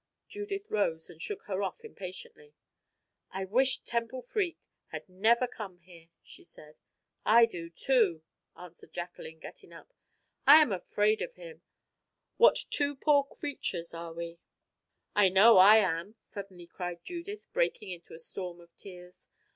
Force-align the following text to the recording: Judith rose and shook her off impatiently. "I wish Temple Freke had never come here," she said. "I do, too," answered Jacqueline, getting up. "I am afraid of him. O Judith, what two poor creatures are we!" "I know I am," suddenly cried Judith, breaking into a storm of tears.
Judith 0.27 0.65
rose 0.71 1.11
and 1.11 1.21
shook 1.21 1.43
her 1.43 1.61
off 1.61 1.85
impatiently. 1.85 2.55
"I 3.29 3.45
wish 3.45 3.81
Temple 3.81 4.23
Freke 4.23 4.65
had 4.87 5.07
never 5.07 5.45
come 5.45 5.77
here," 5.77 6.07
she 6.23 6.43
said. 6.43 6.75
"I 7.23 7.45
do, 7.45 7.69
too," 7.69 8.23
answered 8.57 8.93
Jacqueline, 8.93 9.37
getting 9.37 9.71
up. 9.71 9.93
"I 10.47 10.55
am 10.59 10.71
afraid 10.71 11.21
of 11.21 11.35
him. 11.35 11.57
O 11.57 11.59
Judith, 11.59 11.63
what 12.37 12.57
two 12.71 12.95
poor 12.95 13.25
creatures 13.25 13.93
are 13.93 14.13
we!" 14.13 14.39
"I 15.13 15.29
know 15.29 15.57
I 15.59 15.75
am," 15.75 16.15
suddenly 16.19 16.65
cried 16.65 17.01
Judith, 17.05 17.45
breaking 17.53 17.91
into 17.91 18.15
a 18.15 18.17
storm 18.17 18.59
of 18.59 18.75
tears. 18.75 19.27